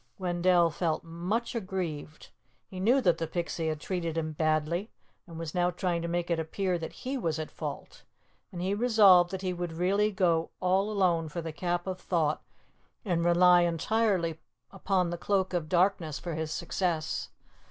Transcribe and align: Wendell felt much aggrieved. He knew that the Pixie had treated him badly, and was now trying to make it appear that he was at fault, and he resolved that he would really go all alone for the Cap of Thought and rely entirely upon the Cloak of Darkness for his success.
Wendell 0.17 0.71
felt 0.71 1.03
much 1.03 1.53
aggrieved. 1.53 2.29
He 2.65 2.79
knew 2.79 3.01
that 3.01 3.19
the 3.19 3.27
Pixie 3.27 3.67
had 3.67 3.79
treated 3.79 4.17
him 4.17 4.31
badly, 4.31 4.89
and 5.27 5.37
was 5.37 5.53
now 5.53 5.69
trying 5.69 6.01
to 6.01 6.07
make 6.07 6.31
it 6.31 6.39
appear 6.39 6.79
that 6.79 6.91
he 6.91 7.19
was 7.19 7.37
at 7.37 7.51
fault, 7.51 8.01
and 8.51 8.61
he 8.63 8.73
resolved 8.73 9.29
that 9.29 9.43
he 9.43 9.53
would 9.53 9.73
really 9.73 10.11
go 10.11 10.49
all 10.59 10.89
alone 10.89 11.29
for 11.29 11.43
the 11.43 11.53
Cap 11.53 11.85
of 11.85 11.99
Thought 11.99 12.41
and 13.05 13.23
rely 13.23 13.61
entirely 13.61 14.39
upon 14.71 15.11
the 15.11 15.19
Cloak 15.19 15.53
of 15.53 15.69
Darkness 15.69 16.17
for 16.17 16.33
his 16.33 16.51
success. 16.51 17.29